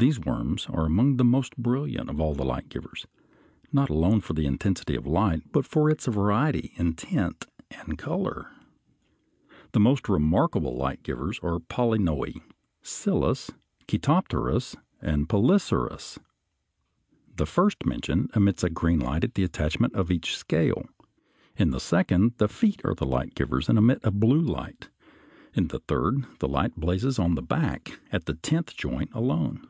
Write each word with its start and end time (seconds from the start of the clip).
These 0.00 0.20
worms 0.20 0.68
are 0.70 0.86
among 0.86 1.16
the 1.16 1.24
most 1.24 1.56
brilliant 1.56 2.08
of 2.08 2.20
all 2.20 2.32
light 2.32 2.68
givers; 2.68 3.04
not 3.72 3.90
alone 3.90 4.20
for 4.20 4.32
the 4.32 4.46
intensity 4.46 4.94
of 4.94 5.08
light, 5.08 5.50
but 5.50 5.66
for 5.66 5.90
its 5.90 6.06
variety 6.06 6.72
in 6.76 6.92
tint 6.94 7.46
and 7.72 7.98
color. 7.98 8.48
The 9.72 9.80
most 9.80 10.08
remarkable 10.08 10.76
light 10.76 11.02
givers 11.02 11.40
are 11.42 11.58
Polynoë, 11.58 12.40
Syllis, 12.80 13.50
Chætopterus, 13.88 14.76
and 15.02 15.28
Polycirrus. 15.28 16.16
The 17.34 17.44
first 17.46 17.84
mentioned 17.84 18.30
emits 18.36 18.62
a 18.62 18.70
green 18.70 19.00
light 19.00 19.24
at 19.24 19.34
the 19.34 19.42
attachment 19.42 19.96
of 19.96 20.12
each 20.12 20.36
scale. 20.36 20.86
In 21.56 21.70
the 21.70 21.80
second 21.80 22.34
the 22.38 22.46
feet 22.46 22.80
are 22.84 22.94
light 23.04 23.34
givers 23.34 23.68
and 23.68 23.76
emit 23.76 23.98
a 24.04 24.12
blue 24.12 24.40
light. 24.42 24.90
In 25.54 25.66
the 25.66 25.80
third 25.88 26.24
the 26.38 26.46
light 26.46 26.76
blazes 26.76 27.18
on 27.18 27.34
the 27.34 27.42
back 27.42 27.98
at 28.12 28.26
the 28.26 28.34
tenth 28.34 28.76
joint 28.76 29.10
alone. 29.12 29.66